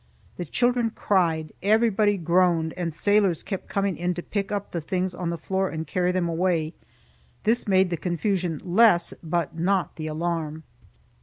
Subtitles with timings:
[0.37, 5.13] The children cried, everybody groaned, and sailors kept coming in to pick up the things
[5.13, 6.73] on the floor and carry them away.
[7.43, 10.63] This made the confusion less, but not the alarm.